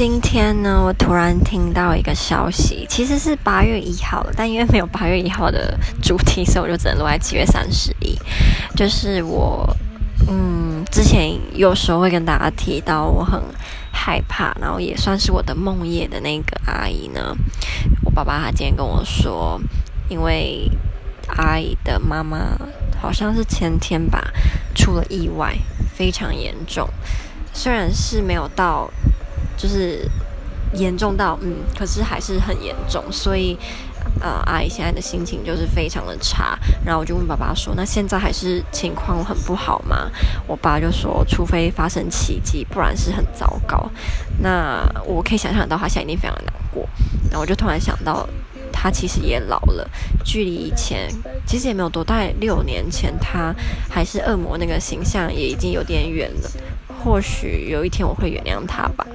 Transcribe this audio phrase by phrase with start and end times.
[0.00, 8.18] 今天呢，我突然听到一个消息，其实是八月一号了，但因为没有八月一号的主题，所以我就只能录在七月三十一。
[8.74, 9.76] 就是我，
[10.26, 13.38] 嗯，之前有时候会跟大家提到，我很
[13.92, 17.36] 害怕，然后也算是我的梦魇的那个阿姨呢。
[18.02, 19.60] 我爸爸他今天跟我说，
[20.08, 20.66] 因为
[21.36, 22.58] 阿姨的妈妈
[22.98, 24.32] 好像是前天吧，
[24.74, 25.54] 出了意外，
[25.94, 26.88] 非常严重，
[27.52, 28.90] 虽然是没有到。
[29.60, 30.08] 就是
[30.72, 33.58] 严重到嗯，可是还是很严重，所以
[34.20, 36.58] 呃，阿姨现在的心情就是非常的差。
[36.84, 40.10] 然后我就问爸爸说：“那现在还是情况很不好吗？”
[40.48, 43.90] 我爸就说：“除非发生奇迹，不然是很糟糕。”
[44.40, 46.88] 那我可以想象到他现在一定非常的难过。
[47.24, 48.26] 然后我就突然想到，
[48.72, 49.88] 他其实也老了，
[50.24, 51.10] 距离以前
[51.46, 53.54] 其实也没有多，大六年前他
[53.90, 56.50] 还是恶魔那个形象也已经有点远了。
[57.02, 59.06] 或许有一天我会原谅他吧。